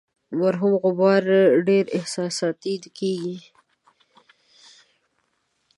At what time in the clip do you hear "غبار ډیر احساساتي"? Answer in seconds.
0.83-2.75